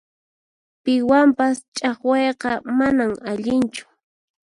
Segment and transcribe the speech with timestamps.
[0.83, 3.83] Piwanpas ch'aqwayqa manan allinchu.